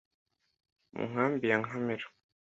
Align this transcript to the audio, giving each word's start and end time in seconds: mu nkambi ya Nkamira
mu 0.93 1.03
nkambi 1.09 1.45
ya 1.51 1.57
Nkamira 1.61 2.05